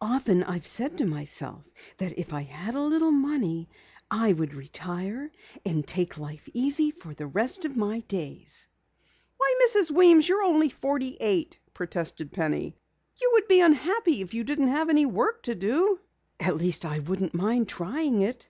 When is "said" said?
0.68-0.98